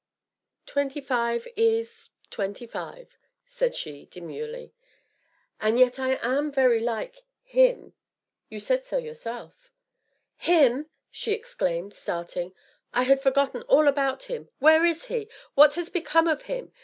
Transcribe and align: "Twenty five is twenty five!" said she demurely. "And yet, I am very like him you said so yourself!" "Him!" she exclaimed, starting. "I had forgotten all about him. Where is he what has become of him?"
"Twenty 0.65 0.99
five 0.99 1.47
is 1.55 2.09
twenty 2.31 2.65
five!" 2.65 3.19
said 3.45 3.75
she 3.75 4.07
demurely. 4.07 4.73
"And 5.59 5.77
yet, 5.77 5.99
I 5.99 6.15
am 6.23 6.51
very 6.51 6.79
like 6.79 7.21
him 7.43 7.93
you 8.49 8.59
said 8.59 8.83
so 8.83 8.97
yourself!" 8.97 9.69
"Him!" 10.37 10.89
she 11.11 11.33
exclaimed, 11.33 11.93
starting. 11.93 12.51
"I 12.91 13.03
had 13.03 13.21
forgotten 13.21 13.61
all 13.67 13.87
about 13.87 14.23
him. 14.23 14.49
Where 14.57 14.83
is 14.83 15.05
he 15.05 15.29
what 15.53 15.75
has 15.75 15.89
become 15.91 16.27
of 16.27 16.41
him?" 16.41 16.71